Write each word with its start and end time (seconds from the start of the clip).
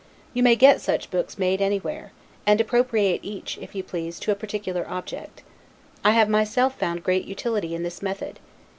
You 0.33 0.41
may 0.41 0.55
get 0.55 0.81
such 0.81 1.11
books 1.11 1.37
made 1.37 1.61
anywhere; 1.61 2.11
and 2.47 2.59
appropriate 2.59 3.19
each, 3.23 3.59
if 3.61 3.75
you 3.75 3.83
please, 3.83 4.19
to 4.21 4.31
a 4.31 4.35
particular 4.35 4.83
object. 4.89 5.43
I 6.03 6.09
have 6.13 6.27
myself 6.27 6.73
found 6.75 7.03
great 7.03 7.25
utility 7.25 7.75
in 7.75 7.83
this 7.83 8.01
method. 8.01 8.39